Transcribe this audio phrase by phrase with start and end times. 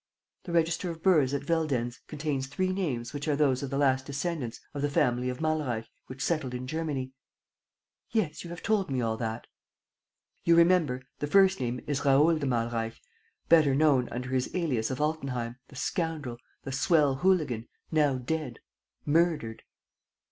[0.45, 4.07] "The register of births at Veldenz contains three names which are those of the last
[4.07, 7.13] descendants of the family of Malreich, which settled in Germany...."
[8.11, 9.45] "Yes, you have told me all that...."
[10.43, 12.99] "You remember, the first name is Raoul de Malreich,
[13.47, 18.57] better known under his alias of Altenheim, the scoundrel, the swell hooligan, now dead...
[19.05, 19.61] murdered."